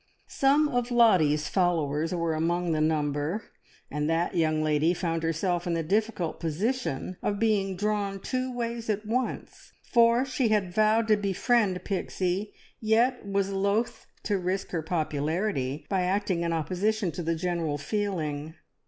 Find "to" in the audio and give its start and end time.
11.09-11.17, 14.23-14.39, 17.11-17.21